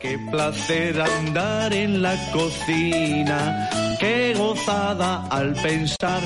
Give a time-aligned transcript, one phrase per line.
[0.00, 6.22] Qué placer andar en la cocina, qué gozada al pensar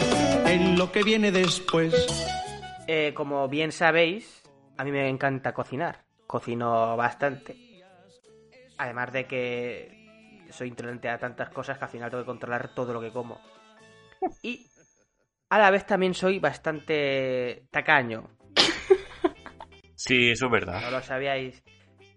[0.47, 1.95] en lo que viene después.
[2.89, 4.43] Eh, como bien sabéis,
[4.77, 6.05] a mí me encanta cocinar.
[6.27, 7.57] Cocino bastante.
[8.79, 12.93] Además de que soy intolerante a tantas cosas que al final tengo que controlar todo
[12.93, 13.41] lo que como.
[14.43, 14.67] Y
[15.51, 18.29] a la vez también soy bastante tacaño.
[19.95, 20.81] Sí, eso es verdad.
[20.83, 21.63] No lo sabíais.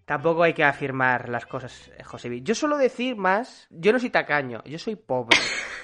[0.08, 2.30] Tampoco hay que afirmar las cosas, eh, José.
[2.42, 5.38] Yo suelo decir más, yo no soy tacaño, yo soy pobre.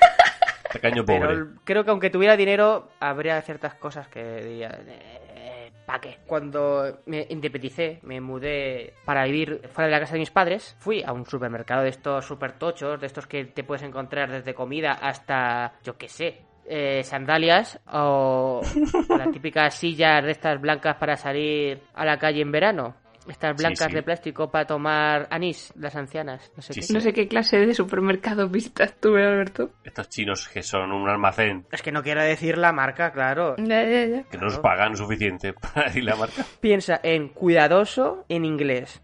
[0.71, 1.27] Tacaño pobre.
[1.27, 4.79] Pero creo que aunque tuviera dinero, habría ciertas cosas que diría.
[4.87, 6.19] Eh, ¿Para qué?
[6.25, 11.03] Cuando me independicé, me mudé para vivir fuera de la casa de mis padres, fui
[11.03, 14.93] a un supermercado de estos super tochos, de estos que te puedes encontrar desde comida
[14.93, 18.61] hasta, yo qué sé, eh, sandalias o,
[19.09, 23.02] o la típica silla de estas blancas para salir a la calle en verano.
[23.27, 23.93] Estas blancas sí.
[23.95, 26.51] de plástico para tomar anís, las ancianas.
[26.55, 26.85] No sé Sí, qué.
[26.87, 26.93] sí.
[26.93, 29.71] No sé qué clase de supermercado visitas tú, ¿eh, Alberto.
[29.83, 33.55] Estos chinos que son un almacén Es que no quiero decir la marca, claro.
[33.57, 34.23] Ya, ya, ya.
[34.23, 36.45] que no nos pagan suficiente para decir la marca.
[36.59, 39.01] Piensa en cuidadoso en inglés.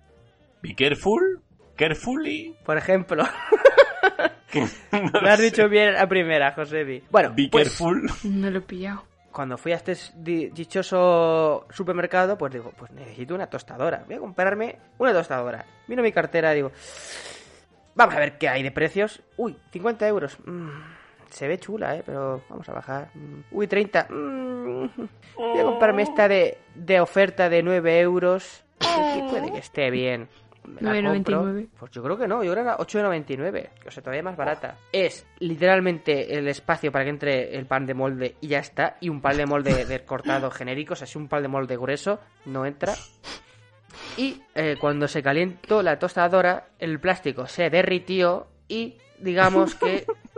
[0.61, 1.41] Be careful,
[1.77, 2.55] carefully.
[2.65, 3.23] Por ejemplo,
[4.91, 5.45] no lo has sé.
[5.45, 7.03] dicho bien a primera, Josebi.
[7.09, 8.09] Bueno, Be pues, careful.
[8.23, 9.03] No lo he pillado.
[9.39, 14.03] Cuando fui a este di- dichoso supermercado, pues digo, pues necesito una tostadora.
[14.05, 15.65] Voy a comprarme una tostadora.
[15.87, 16.73] Miro mi cartera, digo,
[17.95, 19.21] vamos a ver qué hay de precios.
[19.37, 20.37] Uy, 50 euros.
[20.45, 20.67] Mm,
[21.29, 22.03] se ve chula, ¿eh?
[22.05, 23.11] Pero vamos a bajar.
[23.13, 24.07] Mm, Uy, 30.
[24.09, 24.89] Mm,
[25.37, 28.65] voy a comprarme esta de, de oferta de 9 euros.
[28.79, 30.27] Que puede que esté bien.
[30.69, 31.43] Me la compro.
[31.45, 31.69] 9,99.
[31.79, 33.69] Pues yo creo que no, yo creo que era 8,99.
[33.87, 34.77] O sea, todavía más barata.
[34.91, 38.97] Es literalmente el espacio para que entre el pan de molde y ya está.
[39.01, 40.93] Y un pan de molde de cortado genérico.
[40.93, 42.93] O sea, si un pan de molde grueso no entra.
[44.17, 50.05] Y eh, cuando se calentó la tostadora, el plástico se derritió y digamos que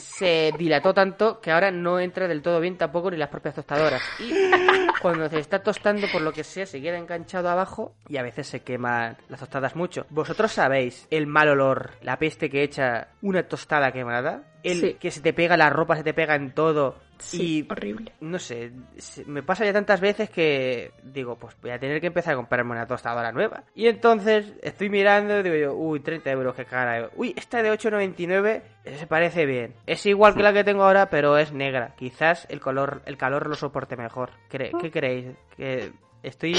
[0.00, 4.02] se dilató tanto que ahora no entra del todo bien tampoco ni las propias tostadoras.
[4.18, 4.32] Y
[5.02, 8.46] cuando se está tostando, por lo que sea, se queda enganchado abajo y a veces
[8.46, 10.06] se queman las tostadas mucho.
[10.10, 14.42] ¿Vosotros sabéis el mal olor, la peste que echa una tostada quemada?
[14.62, 14.94] El Sí.
[15.00, 16.96] que se te pega la ropa, se te pega en todo.
[17.20, 18.12] Sí, y horrible.
[18.20, 18.72] no sé,
[19.26, 22.72] me pasa ya tantas veces que digo, pues voy a tener que empezar a comprarme
[22.72, 23.64] una tostadora nueva.
[23.74, 27.10] Y entonces estoy mirando y digo yo, uy, 30 euros, qué cara.
[27.16, 28.62] Uy, esta de 8,99
[28.98, 29.74] se parece bien.
[29.86, 31.94] Es igual que la que tengo ahora, pero es negra.
[31.96, 34.30] Quizás el color, el calor lo soporte mejor.
[34.50, 35.26] ¿Cre- ¿Qué creéis?
[35.56, 35.92] ¿Que
[36.22, 36.54] estoy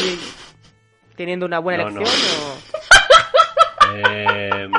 [1.15, 1.97] teniendo una buena No, no.
[2.01, 2.71] elección o...?
[3.93, 4.69] Eh,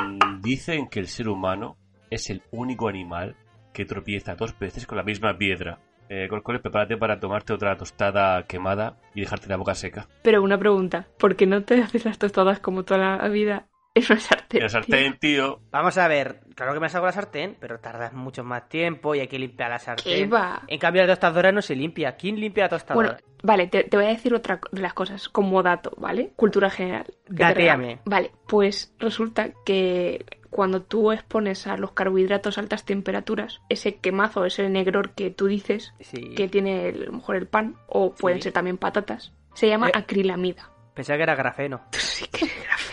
[0.41, 1.77] dicen que el ser humano
[2.09, 3.35] es el único animal
[3.73, 5.79] que tropieza dos veces con la misma piedra.
[6.09, 10.07] Eh, Corcoles, prepárate para tomarte otra tostada quemada y dejarte la boca seca.
[10.21, 14.03] Pero una pregunta, ¿por qué no te haces las tostadas como toda la vida en
[14.09, 14.61] una sartén?
[14.63, 15.61] El sartén, tío.
[15.71, 19.19] Vamos a ver, claro que me saco la sartén, pero tardas mucho más tiempo y
[19.19, 20.13] hay que limpiar la sartén.
[20.13, 20.63] ¿Qué va?
[20.67, 22.15] En cambio, la tostadora no se limpia.
[22.15, 23.09] ¿Quién limpia la tostadora?
[23.09, 26.31] Bueno, vale, te, te voy a decir otra de las cosas como dato, ¿vale?
[26.35, 27.05] Cultura general.
[27.27, 27.99] regalo.
[28.05, 34.45] Vale, pues resulta que cuando tú expones a los carbohidratos a altas temperaturas, ese quemazo,
[34.45, 36.35] ese negror que tú dices Sí.
[36.35, 38.43] que tiene el- a lo mejor el pan, o pueden Sí.
[38.43, 39.91] ser también patatas, se llama Eh.
[39.95, 40.69] acrilamida.
[40.93, 41.81] Pensaba que era grafeno.
[41.93, 42.92] Sí que es grafeno.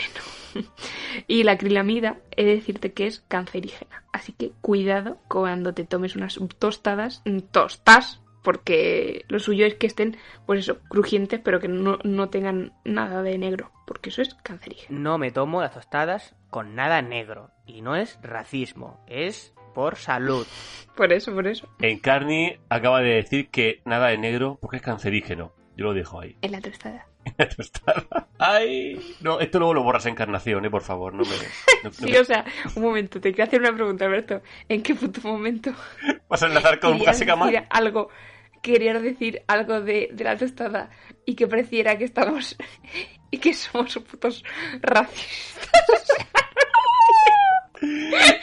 [1.26, 4.04] Y la acrilamida, he de decirte que es cancerígena.
[4.12, 9.86] Así que cuidado cuando te tomes unas tostadas, mm, tostas, porque lo suyo es que
[9.86, 10.16] estén,
[10.46, 14.98] pues eso, crujientes, pero que no, no tengan nada de negro, porque eso es cancerígeno.
[14.98, 17.50] No me tomo las tostadas con nada negro.
[17.66, 20.46] Y no es racismo, es por salud.
[20.96, 21.66] Por eso, por eso.
[21.80, 25.54] Encarni acaba de decir que nada de negro porque es cancerígeno.
[25.74, 26.36] Yo lo dejo ahí.
[26.42, 27.06] En la tostada.
[28.38, 31.12] Ay, no, esto luego lo borras Encarnación, eh, por favor.
[31.14, 31.42] No me, no-
[31.84, 32.44] no Sí, me- o sea,
[32.74, 34.42] un momento, te quiero hacer una pregunta, Alberto.
[34.68, 35.72] ¿En qué puto momento
[36.28, 38.08] vas a enlazar con Casi decir algo,
[38.62, 40.90] querías decir algo de, de la tostada
[41.26, 42.56] y que pareciera que estamos
[43.30, 44.42] y que somos putos
[44.80, 45.70] racistas?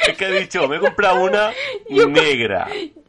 [0.08, 1.52] Es que he dicho, me he comprado una
[1.90, 2.68] Yo- negra.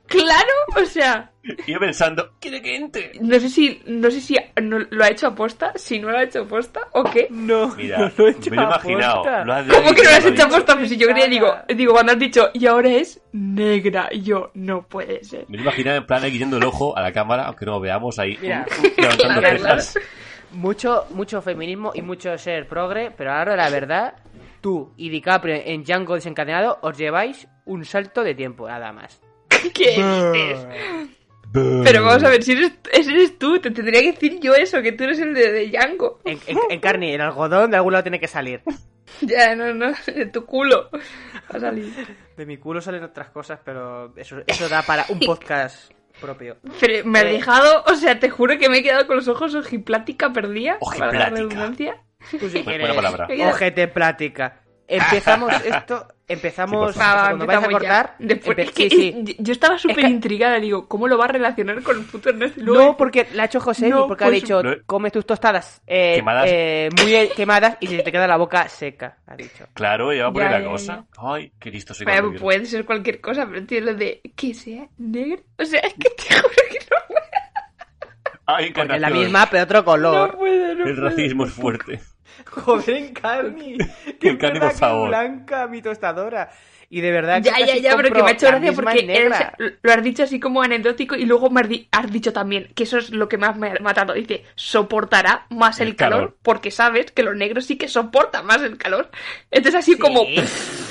[0.09, 1.31] Claro, o sea,
[1.67, 3.13] Y yo pensando, quiere que entre.
[3.21, 6.23] no sé si, no sé si no- lo ha hecho aposta, si no lo ha
[6.23, 7.27] hecho aposta o qué.
[7.31, 9.13] No, Mira, no lo he hecho me lo he imaginado.
[9.21, 9.45] aposta.
[9.45, 10.77] Lo has ¿Cómo que no lo has hecho aposta?
[10.77, 14.51] Pues si yo quería, digo, digo, cuando has dicho, y ahora es negra, y yo,
[14.55, 15.45] no puede ser.
[15.49, 17.73] Me lo he imaginado en plan ahí guiando el ojo a la cámara, aunque no
[17.73, 18.67] lo veamos ahí Mira.
[18.97, 19.99] levantando Claro, cejas.
[20.53, 24.15] Mucho, mucho feminismo y mucho ser progre, pero ahora la verdad,
[24.63, 29.21] tú y DiCaprio en Django desencadenado os lleváis un salto de tiempo, nada más.
[29.75, 30.67] ¿Qué dices?
[31.53, 34.93] Pero vamos a ver, si eres, eres tú, te tendría que decir yo eso, que
[34.93, 36.21] tú eres el de, de Django.
[36.25, 38.63] En, en, en carne, el algodón de algún lado tiene que salir.
[39.23, 41.91] Ya, no, no, de tu culo va a salir.
[42.37, 45.91] De mi culo salen otras cosas, pero eso, eso da para un podcast
[46.21, 46.59] propio.
[46.79, 47.33] Pero me ha Eh.
[47.33, 50.79] dejado, o sea, te juro que me he quedado con los ojos ojiplática perdida.
[50.79, 51.31] Para la Ojiplática.
[51.31, 52.03] redundancia.
[52.31, 53.29] Tú si Buena quieres, palabra.
[53.49, 54.61] ojete plática.
[54.87, 56.93] Empezamos esto, empezamos...
[56.95, 58.15] Sí, por cuando vais a cortar...
[58.19, 59.37] Después, empe- es que, sí, sí.
[59.39, 62.61] Yo estaba súper que- intrigada, digo, ¿cómo lo va a relacionar con el puto Ernesto?
[62.63, 64.73] Luego- No, porque la ha hecho José No, porque ha pues- dicho, No.
[64.87, 66.45] come tus tostadas eh, Quemadas.
[66.49, 69.67] eh, muy quemadas y se te queda la boca seca, ha dicho.
[69.75, 71.05] Claro, ya va a poner Ya, la ya, cosa.
[71.17, 72.05] Ay, qué listo soy.
[72.07, 75.43] Pero puede ser cualquier cosa, pero tío, lo de que sea negro.
[75.59, 76.97] O sea, es que te juro que no,
[78.51, 80.37] Ay, Porque es la misma, pero otro no color.
[80.39, 81.09] puedo, no El puedo.
[81.11, 82.01] racismo es fuerte.
[82.47, 83.77] Joder, Encarni.
[84.21, 85.09] Que es verdad por que favor.
[85.09, 86.51] blanca mi tostadora.
[86.91, 89.07] Y de verdad que Ya, ya, ya, pero que me ha hecho gracia porque en
[89.09, 89.53] negra.
[89.59, 92.71] eres- lo has dicho así como anecdótico y luego me has, di- has dicho también
[92.75, 94.15] que eso es lo que más me ha matado.
[94.15, 96.37] Dice, soportará más el, El calor, calor.
[96.43, 99.11] porque sabes que los negros sí que soportan más el calor.
[99.51, 100.23] Entonces así Sí, como...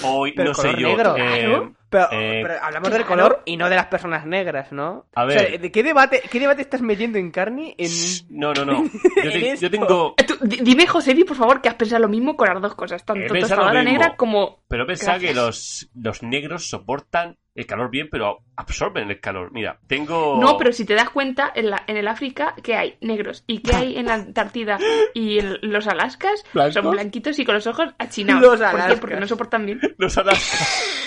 [0.03, 0.87] Hoy Pero no sé yo.
[0.89, 1.15] negro.
[1.17, 1.73] eh, Claro.
[1.89, 5.05] Pero, eh, pero hablamos del color y no de las personas negras, ¿no?
[5.15, 5.59] A O sea, ver.
[5.61, 7.73] ¿de qué debate, qué debate estás metiendo en Carni?
[7.77, 7.89] En...
[8.29, 8.83] No, no, no.
[9.23, 10.13] Yo, te- tengo.
[10.17, 13.05] Eh, tú, dime, Josebi, por favor, que has pensado lo mismo con las dos cosas,
[13.05, 14.63] tanto tostadora negra como...
[14.67, 19.51] Pero pensaba que los, los negros soportan el calor bien, pero absorben el calor.
[19.51, 20.37] Mira, tengo.
[20.39, 23.59] No, pero si te das cuenta, en, la, en el África, que hay negros y
[23.63, 24.77] que hay en la Antártida
[25.15, 26.73] y en los Alaskas, ¿Blancos?
[26.75, 28.41] son blanquitos y con los ojos achinados.
[28.43, 28.75] Los ¿Por qué?
[28.75, 28.99] Alaskas.
[28.99, 29.79] Porque no soportan bien.
[29.97, 31.03] Los alas.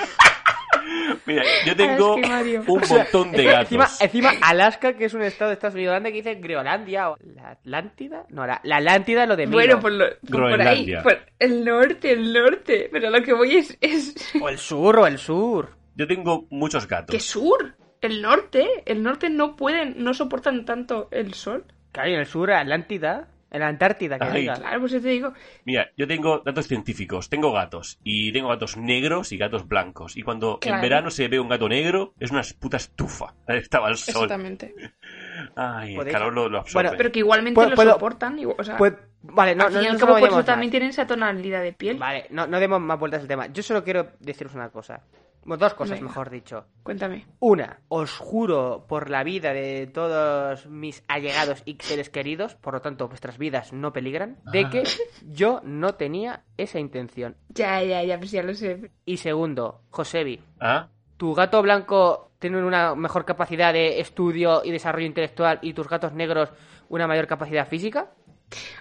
[1.26, 2.64] Mira, yo tengo que Mario.
[2.66, 3.62] un montón de gatos.
[3.72, 7.16] Encima, encima, Alaska, que es un estado de Estados Unidos grande, que dice Groenlandia o
[7.20, 8.26] la Atlántida.
[8.30, 9.54] No, la, la Atlántida lo de menos.
[9.54, 12.88] Bueno, por, lo, por, por ahí, por el norte, el norte.
[12.90, 13.76] Pero lo que voy es...
[13.80, 14.14] es...
[14.40, 15.70] O el sur, o el sur.
[15.94, 17.14] Yo tengo muchos gatos.
[17.14, 17.74] ¿Qué sur?
[18.00, 18.66] El norte.
[18.86, 21.64] El norte no pueden, no soportan tanto el sol.
[21.92, 23.28] Claro, y en el sur, Atlántida.
[23.50, 24.54] En la Antártida, que Ay, diga.
[24.54, 25.32] Claro, pues te digo...
[25.64, 30.16] Mira, yo tengo datos científicos, tengo gatos, y tengo gatos negros y gatos blancos.
[30.16, 33.34] Y cuando en verano se ve un gato negro, es una puta estufa.
[33.48, 34.24] Estaba al sol.
[34.24, 34.74] Exactamente.
[35.56, 36.88] Ay, el calor lo, lo absorbe.
[36.88, 38.38] Bueno, Pero que igualmente Puedo- lo puedo- soportan.
[38.38, 38.76] y- o sea,
[39.22, 41.98] vale, no, al no, no nos por eso también tienen esa tonalidad de piel.
[41.98, 43.46] Vale, no, no demos más vueltas al tema.
[43.48, 45.02] Yo solo quiero deciros una cosa.
[45.50, 46.10] Bueno, dos cosas, Venga.
[46.10, 46.66] mejor dicho.
[46.84, 47.26] Cuéntame.
[47.40, 52.80] Una, os juro por la vida de todos mis allegados y seres queridos, por lo
[52.80, 54.70] tanto vuestras vidas no peligran, de Ah.
[54.70, 54.84] que
[55.26, 57.34] yo no tenía esa intención.
[57.48, 58.92] Ya, ya, ya, pues ya lo sé.
[59.04, 60.86] Y segundo, Josebi, ¿Ah?
[61.16, 66.12] ¿tu gato blanco tiene una mejor capacidad de estudio y desarrollo intelectual y tus gatos
[66.12, 66.52] negros
[66.88, 68.12] una mayor capacidad física?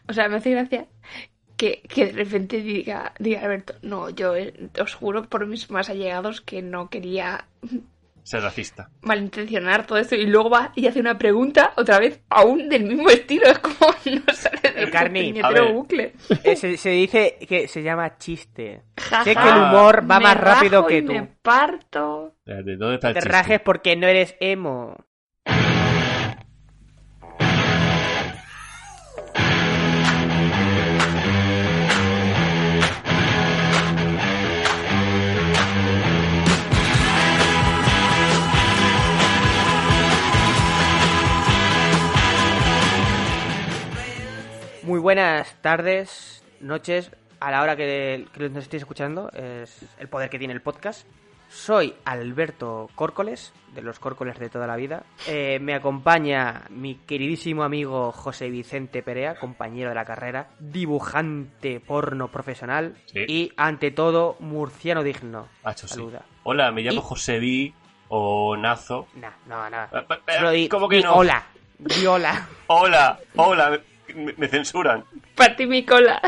[0.07, 0.85] O sea, me hace gracia
[1.59, 5.89] que, que de repente diga, diga Alberto, no, yo eh, os juro por mis más
[5.89, 7.45] allegados que no quería
[8.23, 8.89] Ser racista.
[9.01, 13.09] malintencionar todo esto y luego va y hace una pregunta otra vez aún del mismo
[13.09, 13.75] estilo, es como
[14.05, 15.73] no sale del Carni, a ver.
[15.73, 16.13] bucle.
[16.43, 18.83] Eh, se, se dice que se llama chiste.
[18.97, 21.11] Ja, sé ja, que el humor va me más rápido rajo que y tú.
[21.13, 22.35] me parto.
[22.45, 23.29] ¿De dónde está el Te chiste?
[23.33, 24.95] rajes porque no eres emo.
[44.99, 49.31] Muy buenas tardes, noches, a la hora que, que nos estéis escuchando.
[49.31, 51.07] Es el poder que tiene el podcast.
[51.47, 55.03] Soy Alberto Córcoles, de los Córcoles de toda la vida.
[55.25, 62.27] Eh, me acompaña mi queridísimo amigo José Vicente Perea, compañero de la carrera, dibujante porno
[62.27, 63.19] profesional Sí.
[63.25, 65.47] y, ante todo, murciano digno.
[65.75, 66.01] Sí.
[66.43, 67.73] Hola, me llamo Y- José B.
[68.09, 69.07] o Nazo.
[69.15, 69.83] Nah, no, no.
[69.97, 71.13] Eh, eh, Solo di- ¿Cómo que no?
[71.13, 71.41] Hola,
[71.77, 72.49] di hola.
[72.67, 73.79] Hola, hola,
[74.15, 75.03] me, me censuran.
[75.35, 76.21] Partí mi cola.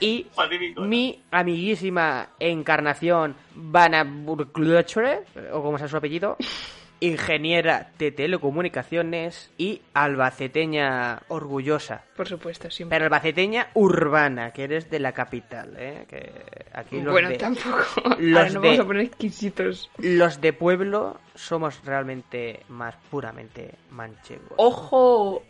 [0.00, 0.26] Y
[0.78, 5.20] mi amiguísima encarnación Vanna Burgluchere,
[5.52, 6.36] o como sea su apellido,
[7.00, 12.04] ingeniera de telecomunicaciones y albaceteña orgullosa.
[12.16, 12.94] Por supuesto, siempre.
[12.96, 16.04] Pero albaceteña urbana, que eres de la capital, ¿eh?
[16.08, 16.30] Que
[16.74, 17.38] aquí los bueno, de...
[17.38, 17.78] tampoco.
[18.18, 19.90] los Ahora no de- vamos a poner exquisitos.
[19.98, 24.52] Los de pueblo somos realmente más puramente manchegos.
[24.56, 25.42] Ojo,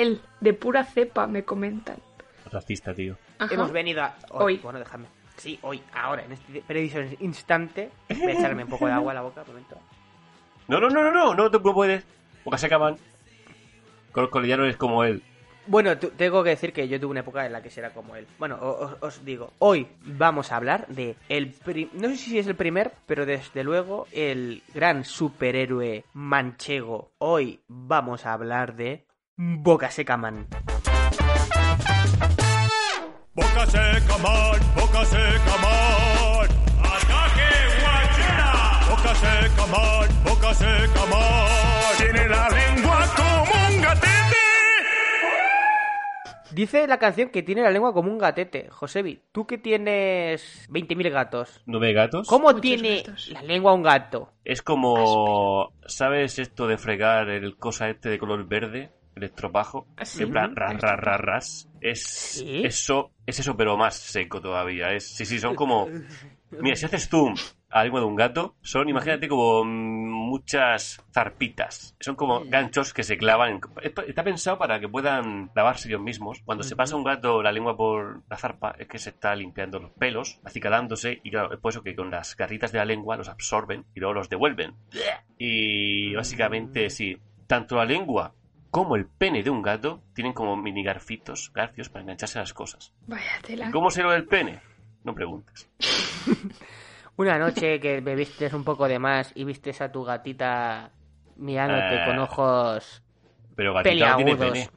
[0.00, 1.96] él, de pura cepa, me comentan.
[2.50, 3.16] Racista, tío.
[3.38, 3.54] Ajá.
[3.54, 4.14] Hemos venido a...
[4.30, 4.58] Hoy.
[4.58, 5.06] Bueno, déjame.
[5.36, 7.90] Sí, hoy, ahora, en este preciso instante.
[8.08, 9.78] Voy a echarme un poco de agua a la boca, un momento.
[10.68, 12.04] No, no, no, no, no, no te no puedes.
[12.44, 12.96] Boca seca, man.
[14.12, 15.22] Col Colillano es como él.
[15.66, 18.26] Bueno, tengo que decir que yo tuve una época en la que será como él.
[18.38, 21.54] Bueno, os, os digo, hoy vamos a hablar de el
[21.92, 27.12] no sé si es el primer, pero desde luego el gran superhéroe manchego.
[27.18, 29.04] Hoy vamos a hablar de
[29.36, 30.46] Boca Seca Man.
[33.34, 36.48] Boca seca, man, boca seca, man.
[36.84, 37.48] ¡Ataque,
[37.80, 38.52] guachera!
[38.90, 41.96] Boca seca, man, boca seca, man.
[41.96, 44.36] Tiene la lengua como un gatete.
[46.52, 48.68] Dice la canción que tiene la lengua como un gatete.
[48.68, 51.62] Josebi, tú que tienes 20.000 gatos.
[51.64, 52.28] ¿Nueve gatos?
[52.28, 53.30] ¿Cómo Muchos tiene gatos.
[53.30, 54.34] la lengua un gato?
[54.44, 55.72] Es como...
[55.86, 58.90] ¿Sabes esto de fregar el cosa este de color verde?
[59.14, 59.86] El estropajo.
[59.96, 60.22] Ah, sí.
[60.22, 61.68] En plan, ras, ras, ras, ras.
[61.80, 62.62] Es ¿Sí?
[62.64, 64.92] eso, es eso, pero más seco todavía.
[64.92, 65.88] Es, sí, sí, son como...
[66.60, 67.34] Mira, si haces zoom
[67.70, 71.96] a la lengua de un gato, son, imagínate, como mm, muchas zarpitas.
[71.98, 73.52] Son como ganchos que se clavan.
[73.82, 76.40] en- Está pensado para que puedan lavarse ellos mismos.
[76.44, 79.78] Cuando se pasa un gato la lengua por la zarpa, es que se está limpiando
[79.78, 83.16] los pelos, acicalándose, y claro, es por eso que con las garritas de la lengua
[83.16, 84.74] los absorben y luego los devuelven.
[85.38, 87.16] Y básicamente, sí,
[87.46, 88.34] tanto la lengua
[88.72, 92.52] como el pene de un gato tienen como mini garfitos, garfios para engancharse a las
[92.52, 92.92] cosas.
[93.06, 93.70] Vaya tela.
[93.70, 94.60] ¿Cómo se lo del pene?
[95.04, 95.68] No preguntes.
[97.16, 100.90] Una noche que bebiste un poco de más y vistes a tu gatita
[101.36, 103.02] mirándote Eh, con ojos
[103.54, 104.58] Pero gatita no tiene Peliagudos.
[104.58, 104.70] pene.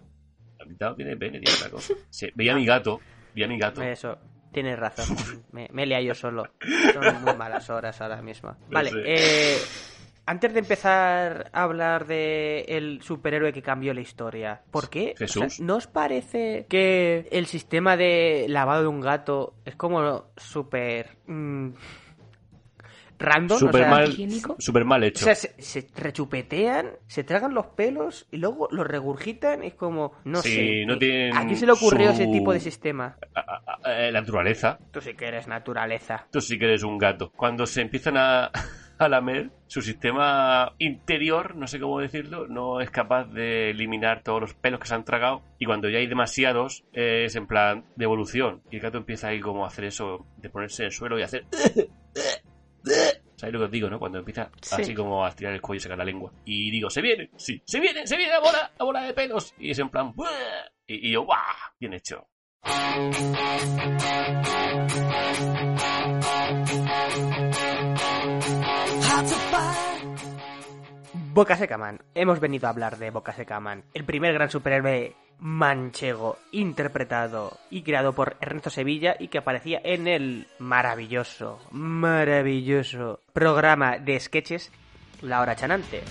[0.59, 1.93] Gatita no tiene pene, tiene otra cosa.
[2.09, 2.99] Sí, veía a mi gato,
[3.33, 3.81] veía a mi gato.
[3.81, 4.17] Eso,
[4.51, 5.15] tienes razón.
[5.53, 6.43] Me, me he liado yo solo.
[6.93, 8.55] Son muy malas horas ahora mismo.
[8.69, 9.01] Vale, sé.
[9.05, 9.57] eh,
[10.25, 15.13] antes de empezar a hablar de el superhéroe que cambió la historia, ¿por qué?
[15.15, 15.59] O sea, Jesús.
[15.59, 21.69] ¿No os parece que el sistema de lavado de un gato es como súper mm,
[23.19, 23.55] random?
[23.55, 24.55] O Súper sea, mal, higiénico.
[24.59, 25.25] súper mal O hecho.
[25.25, 29.63] sea, se, se rechupetean, se tragan los pelos y luego los regurgitan.
[29.63, 30.85] Es como, no Sí, sé.
[30.85, 33.17] no ¿a- tienen ¿A quién se le ocurrió su- ese tipo de sistema?
[33.33, 34.79] A- a- a- eh, la naturaleza.
[34.91, 36.27] Tú sí que eres naturaleza.
[36.31, 37.31] Tú sí que eres un gato.
[37.35, 38.51] Cuando se empiezan a,
[38.97, 44.41] a lamer, su sistema interior, no sé cómo decirlo, no es capaz de eliminar todos
[44.41, 45.41] los pelos que se han tragado.
[45.59, 48.61] Y cuando ya hay demasiados, es en plan de evolución.
[48.71, 51.23] Y el gato empieza ahí como a hacer eso, de ponerse en el suelo y
[51.23, 51.45] hacer...
[53.35, 53.99] ¿Sabéis lo que os digo, no?
[53.99, 54.81] Cuando empieza Sí.
[54.81, 56.31] así como a estirar el cuello y sacar la lengua.
[56.45, 59.53] Y digo, se viene, sí, se viene, se viene la bola, la bola de pelos.
[59.59, 60.13] Y es en plan,
[60.87, 61.37] y, y yo, ¡guau!
[61.79, 62.25] Bien hecho.
[71.35, 71.99] Boca Seca Man.
[72.13, 77.83] Hemos venido a hablar de Boca Seca Man, el primer gran superhéroe manchego interpretado y
[77.83, 84.71] creado por Ernesto Sevilla y que aparecía en el maravilloso, maravilloso programa de sketches
[85.21, 86.03] La Hora Chanante.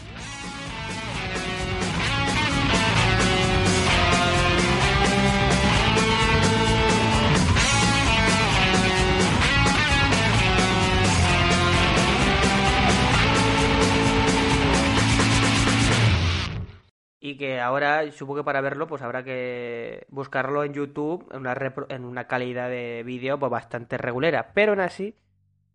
[17.26, 21.54] Y que ahora, supongo que para verlo, pues habrá que buscarlo en YouTube en una,
[21.54, 24.52] repro- en una calidad de vídeo pues, bastante regulera.
[24.52, 25.16] Pero aún así,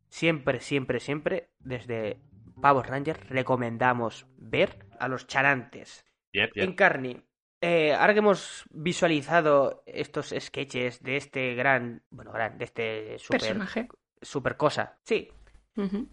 [0.10, 2.22] siempre, siempre, siempre, desde
[2.62, 6.06] Pavos Rangers, recomendamos ver a los charantes.
[6.34, 6.70] Yep, yep.
[6.70, 7.26] Encarni,
[7.62, 13.40] eh, ahora que hemos visualizado estos sketches de este gran, bueno, gran, de este super,
[13.40, 13.88] Personaje.
[14.22, 15.32] super cosa, sí,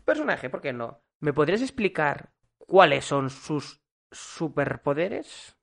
[0.07, 1.03] personaje, ¿por qué no?
[1.21, 3.83] ¿Me podrías explicar cuáles son sus
[4.17, 5.55] superpoderes?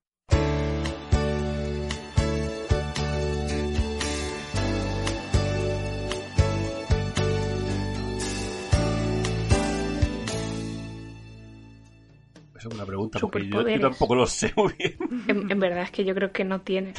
[12.55, 14.97] Esa es una pregunta porque yo, tampoco lo sé muy bien.
[15.27, 16.93] En, en verdad es que yo creo que no tiene.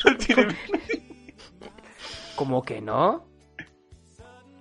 [2.36, 3.26] ¿Cómo que no?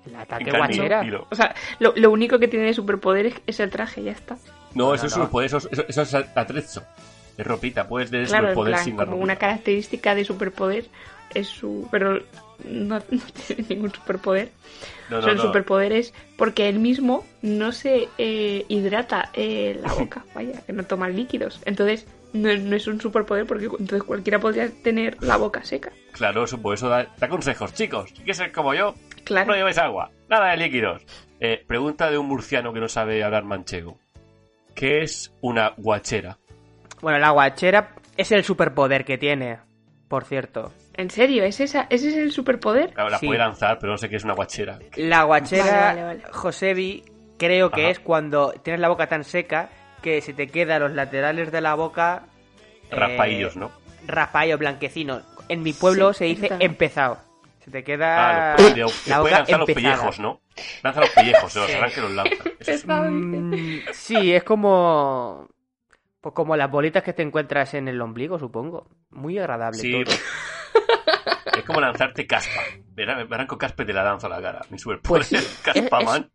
[0.05, 1.03] El ataque guachera.
[1.29, 4.37] O sea, lo, lo único que tiene de superpoderes es el traje, ya está.
[4.75, 6.83] No, No, eso no, es un poder, eso, eso, eso es atrezo.
[7.37, 9.23] Es ropita, puedes tener Claro, superpoder sin la como ropita.
[9.23, 10.85] una característica de superpoder
[11.33, 11.87] es su...
[11.91, 12.21] pero
[12.63, 14.51] no, no tiene ningún superpoder.
[15.09, 20.61] No, no, Son superpoderes porque él mismo no se eh, hidrata eh, la boca, vaya,
[20.65, 21.59] que no toma líquidos.
[21.65, 25.91] Entonces no, es- no es un superpoder porque entonces cualquiera podría tener la boca seca.
[26.13, 27.73] Claro, eso, por eso da, da consejos.
[27.73, 29.47] Chicos, si quieres ser como yo, Claro.
[29.51, 30.11] no lleváis agua.
[30.29, 31.01] Nada de líquidos.
[31.39, 33.97] Eh, pregunta de un murciano que no sabe hablar manchego.
[34.75, 36.37] ¿Qué es una guachera?
[37.01, 39.59] Bueno, la guachera es el superpoder que tiene,
[40.07, 40.71] por cierto.
[40.95, 41.43] ¿En serio?
[41.43, 42.91] ¿Es esa, ¿Ese es el superpoder?
[42.93, 43.25] Claro, la Sí.
[43.27, 44.79] puede lanzar, pero no sé qué es una guachera.
[44.95, 46.33] La guachera, Vale, vale, vale.
[46.33, 47.03] Josebi,
[47.37, 47.91] creo que Ajá.
[47.91, 49.69] es cuando tienes la boca tan seca
[50.01, 52.23] que se te quedan los laterales de la boca...
[52.91, 53.71] eh, Raspaillos, ¿no?
[54.05, 55.23] Raspaillos blanquecinos.
[55.49, 57.17] En mi pueblo Sí, se dice empezado.
[57.63, 60.41] Se te queda Ah, puede boca lanzar los pellejos, ¿no?
[60.83, 61.73] Lanza los pellejos, se los Sí.
[61.77, 62.43] arranca y los lanza.
[62.59, 62.85] Es-.
[62.87, 65.47] Mm, sí, es como...
[66.19, 68.87] Pues como las bolitas que te encuentras en el ombligo, supongo.
[69.11, 70.15] Muy agradable Sí, todo.
[71.57, 72.61] es como lanzarte caspa.
[72.93, 74.61] Verá, me arranco caspa y te la lanzo a la cara.
[74.69, 76.31] Mi superpoder Pues es caspa, es- man.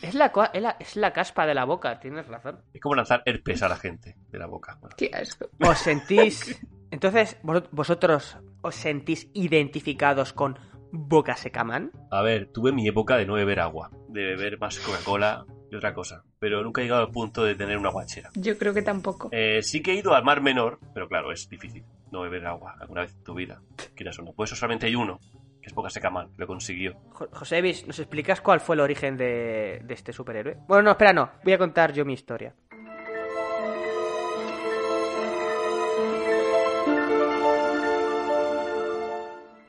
[0.00, 2.62] Es la, es, la, es la caspa de la boca, tienes razón.
[2.72, 4.76] Es como lanzar herpes a la gente de la boca.
[4.80, 5.48] Bueno, Qué asco.
[5.60, 6.60] ¿Os sentís...
[6.90, 10.58] Entonces, vos- vosotros os sentís identificados con
[10.92, 11.90] Boca Secaman?
[12.10, 15.94] A ver, tuve mi época de no beber agua, de beber más Coca-Cola y otra
[15.94, 18.30] cosa, pero nunca he llegado al punto de tener una guachera.
[18.34, 19.28] Yo creo que tampoco.
[19.32, 22.76] Eh, sí que he ido al mar menor, pero claro, es difícil no beber agua
[22.78, 23.62] alguna vez en tu vida,
[23.94, 24.32] quieras o no.
[24.34, 25.18] Por eso solamente hay uno,
[25.62, 26.92] que es Boca Secaman, lo consiguió.
[27.12, 30.58] Jo- Josévis, ¿nos explicas cuál fue el origen de, de este superhéroe?
[30.68, 31.30] Bueno, no, espera, no.
[31.42, 32.54] Voy a contar yo mi historia.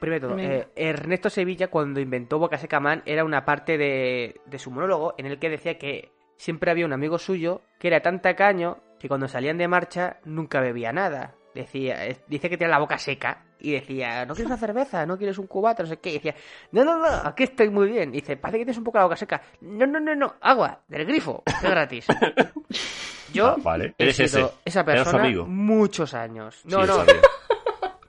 [0.03, 4.41] Primero de todo, eh, Ernesto Sevilla, cuando inventó Boca Seca Man, era una parte de,
[4.45, 8.01] de su monólogo en el que decía que siempre había un amigo suyo que era
[8.01, 11.36] tan tacaño que cuando salían de marcha nunca bebía nada.
[11.55, 15.05] Decía, dice que tenía la boca seca y decía, ¿no quieres una cerveza?
[15.05, 15.83] ¿No quieres un cubata?
[15.83, 16.10] No sé qué.
[16.10, 16.33] Y decía,
[16.72, 18.10] no, no, no, aquí estoy muy bien.
[18.10, 19.39] Y dice, parece que tienes un poco la boca seca.
[19.62, 22.07] No, no, no, no, agua, del grifo, es gratis.
[23.33, 23.93] Yo Ah, vale.
[23.98, 24.50] he Eres sido ese.
[24.65, 25.45] esa persona amigo.
[25.45, 26.62] muchos años.
[26.65, 27.22] No, no, sabía.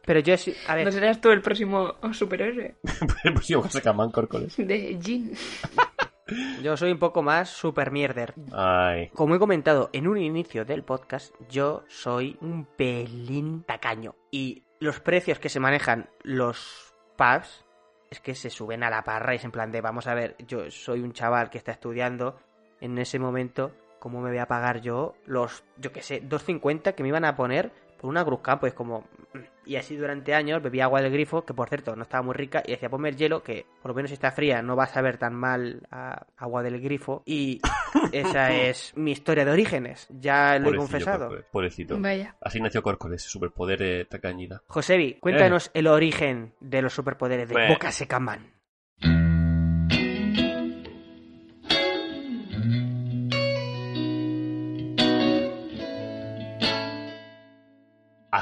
[0.04, 0.34] Pero yo.
[0.68, 2.76] A ver, ¿No serás tú el próximo superhéroe?
[3.24, 4.56] El próximo Boca Secaman, córcoles.
[4.56, 5.32] De Jean.
[6.62, 8.34] yo soy un poco más super mierder.
[8.52, 14.14] Ay, Como he comentado en un inicio del podcast, yo soy un pelín tacaño.
[14.30, 17.64] Y los precios que se manejan los pubs
[18.10, 20.36] es que se suben a la parra y es en plan de, vamos a ver,
[20.46, 22.38] yo soy un chaval que está estudiando
[22.80, 27.02] en ese momento, ¿cómo me voy a pagar yo los, yo qué sé, 2.50 que
[27.02, 27.72] me iban a poner
[28.08, 28.66] una Cruz Campo?
[28.66, 29.04] Es como...
[29.66, 32.62] Y así durante años bebía agua del grifo, que por cierto no estaba muy rica,
[32.66, 34.88] y decía, ponme el hielo, que por lo menos si está fría no va a
[34.88, 37.22] saber tan mal a agua del grifo.
[37.24, 37.60] Y
[38.12, 41.30] esa es mi historia de orígenes, ya lo he confesado.
[41.50, 41.98] Pobrecito.
[41.98, 42.36] Vaya.
[42.42, 44.62] Así nació Córcoles, superpoder eh, tacañida.
[44.66, 47.72] Josebi, cuéntanos el origen de los superpoderes de Bueno.
[47.72, 48.20] Boca Seca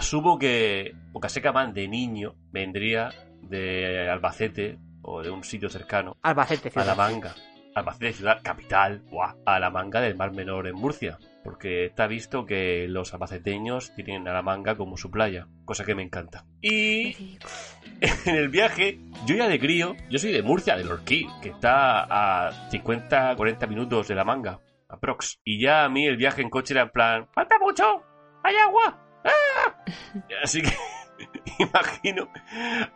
[0.02, 3.10] Asumo que Bocaseca Man de niño vendría
[3.40, 6.96] de Albacete o de un sitio cercano Albacete, a la ciudad.
[6.96, 7.34] manga.
[7.76, 9.36] Albacete, ciudad capital, ¡buah!
[9.46, 11.20] a la manga del Mar Menor en Murcia.
[11.44, 15.94] Porque está visto que los albaceteños tienen a la manga como su playa, cosa que
[15.94, 16.46] me encanta.
[16.60, 17.38] Y
[18.26, 22.48] en el viaje, yo ya de crío, yo soy de Murcia, del Orquí, que está
[22.48, 25.38] a 50, 40 minutos de la manga, aprox.
[25.44, 28.02] Y ya a mí el viaje en coche era en plan, ¡falta mucho!
[28.42, 29.01] ¡Hay agua!
[29.24, 29.84] ¡Ah!
[30.42, 30.72] Así que
[31.58, 32.28] imagino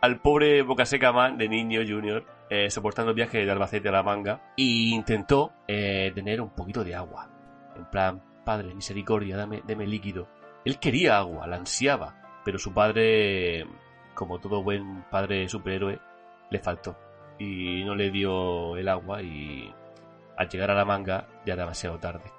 [0.01, 4.03] al pobre Bocaseca Man de niño junior eh, soportando el viaje de Albacete a la
[4.03, 7.29] manga y intentó eh, tener un poquito de agua.
[7.75, 10.27] En plan, padre, misericordia, dame, dame líquido.
[10.63, 13.65] Él quería agua, la ansiaba, pero su padre,
[14.13, 15.99] como todo buen padre superhéroe,
[16.49, 16.97] le faltó
[17.39, 19.73] y no le dio el agua y
[20.37, 22.31] al llegar a la manga ya demasiado tarde.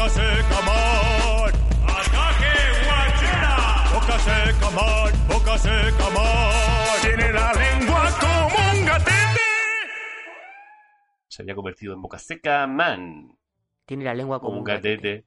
[0.00, 0.60] Boca seca.
[3.92, 4.68] Boca seca,
[5.28, 6.06] boca seca.
[7.02, 9.40] Tiene la lengua como un gatete.
[11.28, 13.36] Se había convertido en Bocaseca Man.
[13.84, 15.26] Tiene la lengua como, como un gatete.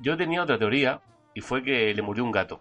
[0.00, 1.00] Yo tenía otra teoría
[1.34, 2.60] y fue que le murió un gato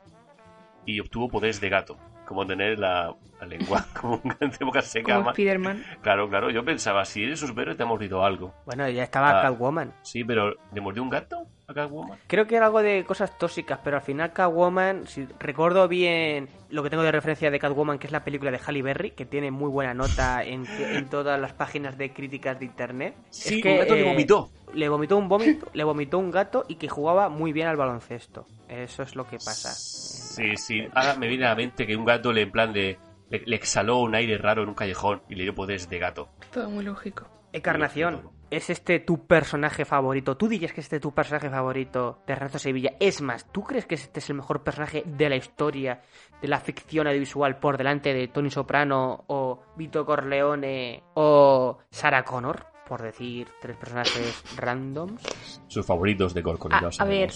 [0.85, 4.81] y obtuvo poderes de gato, como tener la, la lengua como un gato de boca
[4.81, 5.13] seca.
[5.15, 5.83] Como ma- Spiderman.
[6.01, 8.53] Claro, claro, yo pensaba, si eres un superhéroe te ha mordido algo.
[8.65, 9.41] Bueno, ya estaba Ah.
[9.43, 9.93] Catwoman.
[10.01, 12.17] Sí, pero ¿le mordió un gato a Catwoman?
[12.27, 16.81] Creo que era algo de cosas tóxicas, pero al final Catwoman, si recuerdo bien lo
[16.83, 19.51] que tengo de referencia de Catwoman, que es la película de Halle Berry, que tiene
[19.51, 23.15] muy buena nota en, en todas las páginas de críticas de internet.
[23.29, 24.49] Sí, es que, un gato le eh, vomitó.
[24.73, 28.45] Le vomitó un vómito, le vomitó un gato y que jugaba muy bien al baloncesto.
[28.67, 29.73] Eso es lo que pasa.
[29.73, 30.85] Sí, sí.
[30.93, 32.97] Ahora me viene a la mente que un gato le en plan de...
[33.29, 36.29] Le, le exhaló un aire raro en un callejón y le dio poderes de gato.
[36.51, 37.27] Todo muy lógico.
[37.53, 40.35] Encarnación, ¿es este tu personaje favorito?
[40.37, 42.93] ¿Tú dirías que este es tu personaje favorito de Ernesto Sevilla?
[42.99, 46.01] Es más, ¿tú crees que este es el mejor personaje de la historia
[46.41, 52.65] de la ficción audiovisual por delante de Tony Soprano o Vito Corleone o Sarah Connor?
[52.87, 55.21] Por decir tres personajes randoms.
[55.67, 56.73] Sus favoritos de Corcon.
[56.73, 57.31] A, a ver,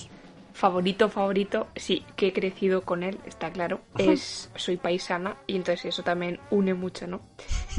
[0.54, 3.82] favorito, favorito, sí, que he crecido con él, está claro.
[3.98, 7.22] Es, soy paisana y entonces eso también une mucho, ¿no?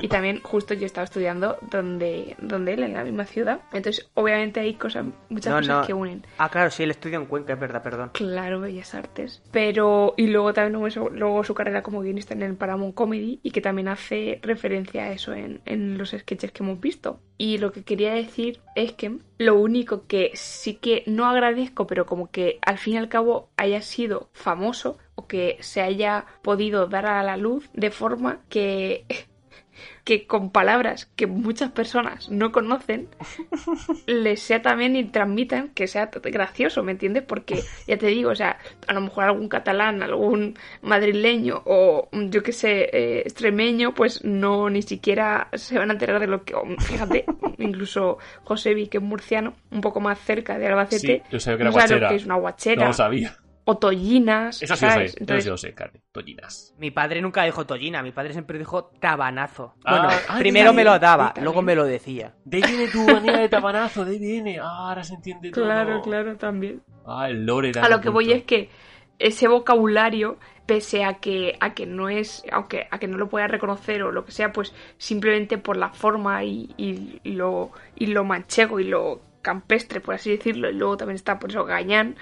[0.00, 3.60] Y también justo yo estaba estudiando donde, donde él, en la misma ciudad.
[3.72, 5.86] Entonces, obviamente hay cosas, muchas No, cosas no.
[5.86, 6.26] que unen.
[6.38, 8.10] Ah, claro, sí, él estudia en Cuenca, es verdad, perdón.
[8.14, 9.42] Claro, Bellas Artes.
[9.52, 10.72] Pero, y luego también
[11.14, 15.12] luego su carrera como guionista en el Paramount Comedy y que también hace referencia a
[15.12, 17.20] eso en, en los sketches que hemos visto.
[17.38, 22.06] Y lo que quería decir es que lo único que sí que no agradezco, pero
[22.06, 26.86] como que al fin y al cabo haya sido famoso o que se haya podido
[26.86, 29.04] dar a la luz de forma que
[30.04, 33.08] que con palabras que muchas personas no conocen
[34.06, 37.22] les sea también y transmitan que sea gracioso, ¿me entiendes?
[37.22, 42.30] Porque ya te digo, o sea, a lo mejor algún catalán, algún madrileño o mm,
[42.30, 46.44] yo qué sé, eh, extremeño, pues no ni siquiera se van a enterar de lo
[46.44, 47.24] que, fíjate,
[47.58, 51.62] incluso Josebi, que es murciano, un poco más cerca de Albacete, Sí, yo sabía que
[51.62, 53.36] era no sabe lo que es una No guachera lo sabía.
[53.64, 54.94] O tollinas, Eso sí lo sé.
[54.94, 55.10] ¿sabes?
[55.10, 56.00] Eso Entonces, sí lo sé, Carne.
[56.10, 56.74] Tollinas.
[56.78, 59.74] Mi padre nunca dijo tollina, mi padre siempre dijo tabanazo.
[59.84, 62.34] Ah, bueno, ah, primero me lo daba, luego me lo decía.
[62.44, 64.58] De ahí viene tu manía de tabanazo, de ahí viene.
[64.58, 65.64] Ah, ahora se entiende todo.
[65.64, 66.82] claro, claro, también.
[67.06, 68.70] Ah, el lore A lo que voy es que
[69.18, 73.46] ese vocabulario, pese a que, a que no es, aunque a que no lo pueda
[73.46, 78.24] reconocer o lo que sea, pues simplemente por la forma y, y lo, y lo
[78.24, 82.16] manchego y lo campestre, por así decirlo, y luego también está por eso gañán,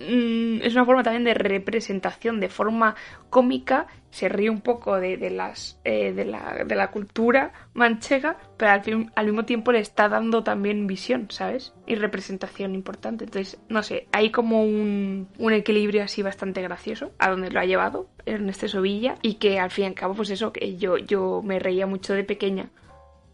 [0.00, 2.94] mm, es una forma también de representación, de forma
[3.30, 8.36] cómica, se ríe un poco de, de las, eh, de, la, de la cultura manchega,
[8.56, 11.72] pero al, fin- al mismo tiempo le está dando también visión, ¿sabes?
[11.86, 13.24] Y representación importante.
[13.24, 17.64] Entonces, no sé, hay como un, un equilibrio así bastante gracioso a donde lo ha
[17.64, 21.42] llevado Ernesto Sevilla y que al fin y al cabo, pues eso, que yo, yo
[21.44, 22.70] me reía mucho de pequeña.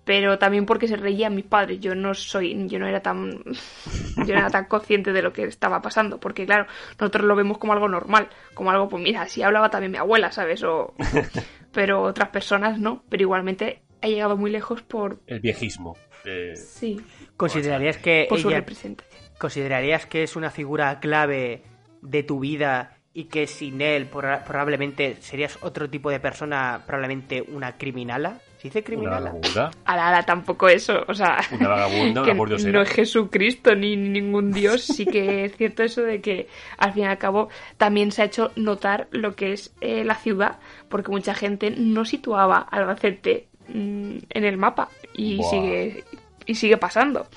[0.05, 1.79] Pero también porque se reía mi padre.
[1.79, 3.31] Yo no soy, yo no era tan,
[4.17, 6.19] yo no era tan consciente de lo que estaba pasando.
[6.19, 6.67] Porque claro,
[6.99, 10.33] nosotros lo vemos como algo normal, como algo, pues mira, así hablaba también mi abuela,
[10.33, 10.63] ¿sabes?
[10.65, 10.95] O,
[11.73, 13.05] pero otras personas no.
[13.09, 15.97] Pero igualmente ha llegado muy lejos por, El viejismo.
[16.25, 17.01] eh, sí,
[17.37, 19.21] ¿Considerarías que por su ella representación.
[19.39, 21.63] ¿Considerarías que es una figura clave
[22.03, 27.77] de tu vida y que sin él probablemente serías otro tipo de persona, probablemente una
[27.79, 28.41] criminala?
[28.61, 29.71] ¿Se dice una vagabunda.
[29.87, 32.35] Ala, tampoco eso, o sea, Una vagabunda, una
[32.73, 36.47] no es Jesucristo ni ningún dios, sí que es cierto eso de que
[36.77, 40.15] al fin y al cabo también se ha hecho notar lo que es eh, la
[40.15, 40.59] ciudad,
[40.91, 45.51] porque mucha gente no situaba Albacete mm, en el mapa y Buah.
[45.51, 46.05] sigue
[46.45, 47.29] y sigue pasando.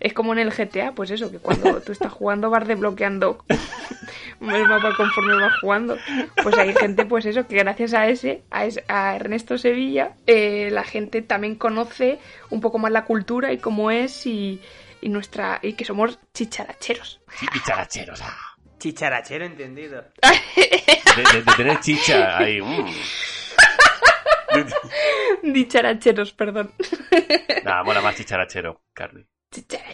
[0.00, 3.44] Es como en el GTA, pues eso, que cuando tú estás jugando vas desbloqueando
[4.40, 5.96] el mapa conforme vas jugando.
[6.42, 10.68] Pues hay gente, pues eso, que gracias a ese, a, ese- a Ernesto Sevilla, eh,
[10.70, 12.18] la gente también conoce
[12.50, 14.60] un poco más la cultura y cómo es y,
[15.00, 17.20] y nuestra y que somos chicharacheros.
[17.52, 18.20] Chicharacheros.
[18.22, 18.36] ah.
[18.78, 20.04] Chicharachero, entendido.
[20.22, 22.60] De, de- de tener chicha ahí.
[22.60, 22.86] mm.
[25.42, 26.72] Dicharacheros, perdón.
[27.64, 29.26] Nada, mola más chicharachero, Carly.
[29.52, 29.86] Oh.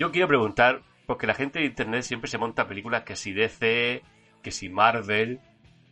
[0.00, 4.02] Yo quiero preguntar, porque la gente de internet siempre se monta películas que si DC,
[4.42, 5.40] que si Marvel.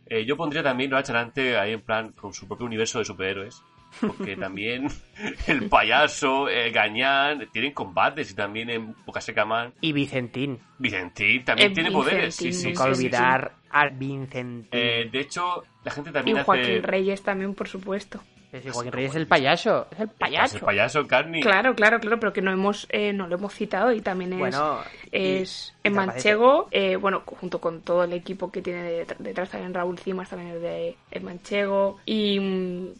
[0.07, 3.61] Eh, yo pondría también Noah Charante ahí en plan con su propio universo de superhéroes.
[4.01, 4.87] Porque también
[5.47, 9.73] el payaso, el gañán, tienen combates y también en Boca Seca Man.
[9.81, 10.59] Y Vicentín.
[10.77, 12.35] Vicentín también Eh, tiene poderes.
[12.35, 13.05] Sí, sí, Nunca sí, sí, sí.
[13.05, 14.67] olvidar al Vicentín.
[14.71, 16.81] Eh, de hecho, la gente Y también Joaquín hace.
[16.81, 18.21] Reyes también, por supuesto.
[18.51, 19.87] Es el payaso.
[19.91, 20.57] Es el Es payaso.
[20.57, 21.41] el payaso, Carni.
[21.41, 24.39] Claro, claro, claro, pero que no hemos eh, no lo hemos citado y también es,
[24.39, 24.79] Bueno,
[25.11, 25.93] es y en.
[25.93, 30.29] Manchego, eh, bueno, junto con todo el equipo que tiene det- detrás también Raúl Cimas
[30.29, 32.39] también es de en Manchego y,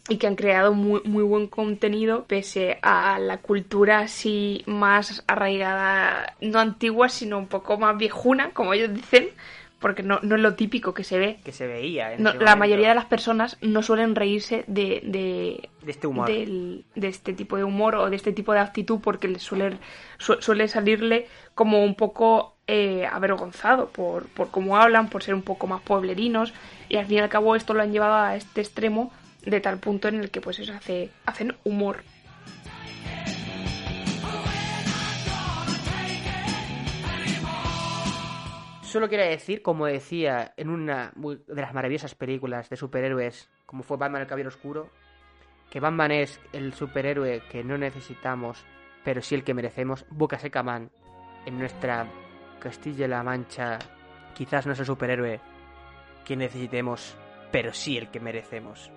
[0.07, 6.35] y que han creado muy, muy buen contenido pese a la cultura así más arraigada,
[6.41, 9.29] no antigua, sino un poco más viejuna, como ellos dicen,
[9.79, 11.39] porque no, no es lo típico que se ve.
[11.43, 12.13] Que se veía.
[12.13, 16.27] En No, la mayoría de las personas no suelen reírse de, de, De este humor.
[16.27, 19.77] del- de este tipo de humor o de este tipo de actitud porque les suele,
[20.17, 25.41] su- suele salirle como un poco eh, avergonzado por, por cómo hablan, por ser un
[25.41, 26.53] poco más pueblerinos
[26.87, 29.11] y al fin y al cabo esto lo han llevado a este extremo
[29.45, 32.03] de tal punto en el que pues eso hace, hacen humor.
[38.89, 43.97] Solo quería decir, como decía en una de las maravillosas películas de superhéroes, como fue
[43.97, 44.89] Batman el Caballero Oscuro,
[45.69, 48.65] que Batman es el superhéroe que no necesitamos,
[49.03, 50.05] pero sí el que merecemos.
[50.09, 50.89] Boca Seca Man,
[51.45, 52.07] en nuestra
[52.59, 53.77] Castilla-La Mancha,
[54.33, 55.39] quizás no es el superhéroe
[56.25, 57.15] que necesitemos,
[57.51, 58.91] pero sí el que merecemos.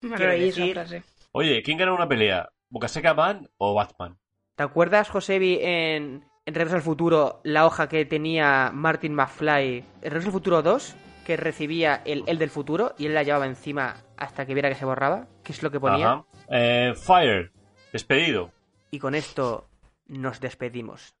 [0.00, 1.02] Me Quiero decir- frase.
[1.32, 2.48] Oye, ¿quién gana una pelea?
[2.70, 4.18] ¿Bocaseca Man o Batman?
[4.56, 10.10] ¿Te acuerdas, Josebi, en, en Regreso al Futuro, la hoja que tenía Martin McFly en
[10.10, 10.96] Regreso al Futuro 2?
[11.24, 14.74] Que recibía el, el del futuro y él la llevaba encima hasta que viera que
[14.74, 15.26] se borraba.
[15.44, 16.10] ¿Qué es lo que ponía?
[16.10, 16.24] Ajá.
[16.48, 17.52] Eh, Fire.
[17.92, 18.50] Despedido.
[18.90, 19.68] Y con esto
[20.06, 21.17] nos despedimos.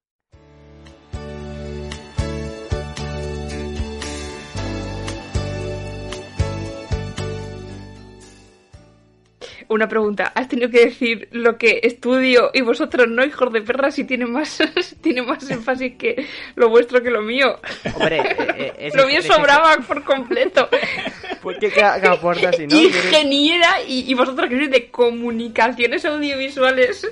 [9.70, 13.90] Una pregunta, ¿has tenido que decir lo que estudio y vosotros no, hijos de perra,
[13.90, 14.58] si tiene más,
[15.02, 17.60] tiene más énfasis que lo vuestro que lo mío?
[17.94, 20.68] Hombre, eh, eh, es- lo mío sobraba por completo.
[21.42, 22.76] ¿Por qué que aporta si no?
[22.76, 27.06] Ingeniera y, y vosotros que sois de comunicaciones audiovisuales.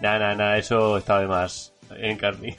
[0.00, 1.72] Nah, nah, nah, eso estaba de más.
[1.96, 2.54] En Carni.